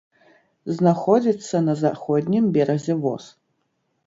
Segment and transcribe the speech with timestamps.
[0.77, 3.23] Знаходзіцца на заходнім беразе воз.